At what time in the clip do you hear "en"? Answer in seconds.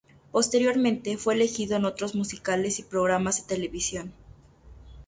1.77-1.85